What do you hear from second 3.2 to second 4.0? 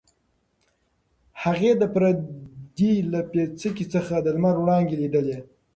پیڅکې